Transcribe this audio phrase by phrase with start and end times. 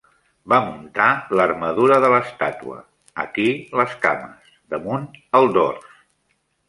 [0.51, 2.79] Va muntar l'armadura de l'estàtua,
[3.25, 3.47] aquí
[3.81, 5.07] les cames, damunt
[5.41, 5.93] el dors